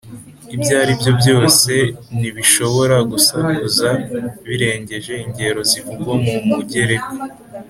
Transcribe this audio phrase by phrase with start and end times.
[0.55, 1.71] ibyo aribyo byose
[2.17, 3.89] ntibishobora gusakuza
[4.47, 7.13] birengeje ingero zivugwa mu mugereka